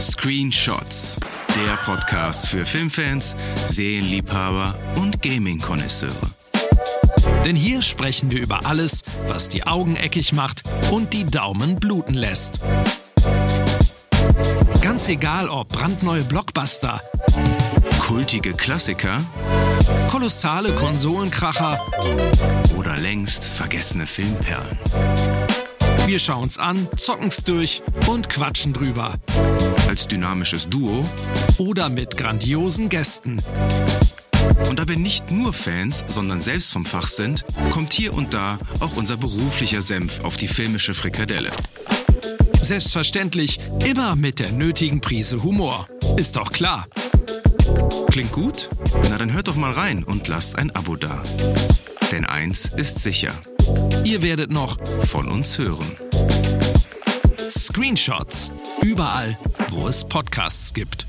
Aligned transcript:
Screenshots, 0.00 1.18
der 1.56 1.76
Podcast 1.76 2.48
für 2.48 2.64
Filmfans, 2.66 3.36
Serienliebhaber 3.68 4.74
und 4.96 5.22
Gaming-Konnoisseure. 5.22 6.12
Denn 7.44 7.56
hier 7.56 7.82
sprechen 7.82 8.30
wir 8.30 8.40
über 8.40 8.66
alles, 8.66 9.02
was 9.26 9.48
die 9.48 9.66
Augen 9.66 9.96
eckig 9.96 10.32
macht 10.32 10.62
und 10.90 11.12
die 11.12 11.24
Daumen 11.24 11.76
bluten 11.80 12.14
lässt. 12.14 12.60
Ganz 14.82 15.08
egal 15.08 15.48
ob 15.48 15.68
brandneue 15.68 16.22
Blockbuster, 16.22 17.00
Kultige 18.00 18.52
Klassiker 18.52 19.22
kolossale 20.08 20.70
Konsolenkracher, 20.72 21.78
oder 22.78 22.96
längst 22.96 23.44
vergessene 23.44 24.06
Filmperlen. 24.06 24.78
Wir 26.06 26.18
schauen's 26.20 26.58
an, 26.58 26.86
zocken's 26.96 27.42
durch 27.42 27.82
und 28.06 28.28
quatschen 28.28 28.72
drüber. 28.72 29.14
Als 29.88 30.06
dynamisches 30.06 30.68
Duo 30.68 31.04
Oder 31.58 31.88
mit 31.88 32.16
grandiosen 32.16 32.88
Gästen. 32.88 33.42
Und 34.68 34.78
da 34.78 34.86
wir 34.86 34.96
nicht 34.96 35.32
nur 35.32 35.52
Fans, 35.52 36.04
sondern 36.08 36.42
selbst 36.42 36.72
vom 36.72 36.84
Fach 36.84 37.08
sind, 37.08 37.44
kommt 37.72 37.92
hier 37.92 38.14
und 38.14 38.34
da 38.34 38.58
auch 38.80 38.96
unser 38.96 39.16
beruflicher 39.16 39.82
Senf 39.82 40.22
auf 40.22 40.36
die 40.36 40.48
filmische 40.48 40.94
Frikadelle. 40.94 41.50
Selbstverständlich 42.62 43.58
immer 43.84 44.14
mit 44.14 44.38
der 44.38 44.52
nötigen 44.52 45.00
Prise 45.00 45.42
Humor. 45.42 45.88
Ist 46.16 46.36
doch 46.36 46.52
klar. 46.52 46.86
Klingt 48.10 48.32
gut? 48.32 48.68
Na 49.08 49.18
dann 49.18 49.32
hört 49.32 49.48
doch 49.48 49.56
mal 49.56 49.72
rein 49.72 50.04
und 50.04 50.28
lasst 50.28 50.56
ein 50.56 50.70
Abo 50.70 50.96
da. 50.96 51.22
Denn 52.12 52.24
eins 52.24 52.70
ist 52.76 53.02
sicher, 53.02 53.32
Ihr 54.06 54.22
werdet 54.22 54.52
noch 54.52 54.78
von 55.02 55.28
uns 55.32 55.58
hören. 55.58 55.84
Screenshots 57.50 58.52
überall, 58.80 59.36
wo 59.70 59.88
es 59.88 60.04
Podcasts 60.04 60.72
gibt. 60.72 61.08